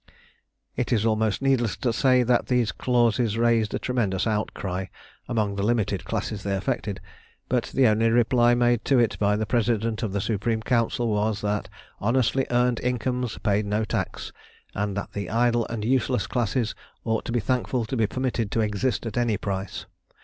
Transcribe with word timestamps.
It 0.75 0.91
is 0.91 1.05
almost 1.05 1.43
needless 1.43 1.77
to 1.77 1.93
say 1.93 2.23
that 2.23 2.47
these 2.47 2.71
clauses 2.71 3.37
raised 3.37 3.71
a 3.75 3.77
tremendous 3.77 4.25
outcry 4.25 4.87
among 5.27 5.55
the 5.57 5.61
limited 5.61 6.05
classes 6.05 6.41
they 6.41 6.55
affected; 6.55 6.99
but 7.47 7.65
the 7.65 7.85
only 7.85 8.09
reply 8.09 8.55
made 8.55 8.83
to 8.85 8.97
it 8.97 9.15
by 9.19 9.35
the 9.35 9.45
President 9.45 10.01
of 10.01 10.11
the 10.11 10.19
Supreme 10.19 10.63
Council 10.63 11.07
was 11.07 11.41
"that 11.41 11.69
honestly 11.99 12.47
earned 12.49 12.79
incomes 12.79 13.37
paid 13.37 13.67
no 13.67 13.85
tax, 13.85 14.31
and 14.73 14.97
that 14.97 15.13
the 15.13 15.29
idle 15.29 15.67
and 15.69 15.85
useless 15.85 16.25
classes 16.25 16.73
ought 17.05 17.23
to 17.25 17.31
be 17.31 17.39
thankful 17.39 17.85
to 17.85 17.95
be 17.95 18.07
permitted 18.07 18.49
to 18.53 18.61
exist 18.61 19.05
at 19.05 19.17
any 19.17 19.37
price. 19.37 19.85